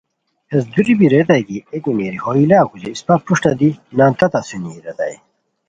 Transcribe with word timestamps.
ہیس 0.51 0.63
دوری 0.73 0.93
بی 0.99 1.07
ریتائے 1.13 1.43
کی 1.47 1.57
اے 1.71 1.77
کیمیری 1.83 2.17
ہو 2.23 2.31
یی 2.37 2.45
لاکوسی 2.51 2.89
اسپہ 2.93 3.15
پروشٹہ 3.23 3.51
دی 3.59 3.69
نان 3.97 4.11
تات 4.19 4.33
اسونی 4.39 4.71
ریتائے 4.85 5.15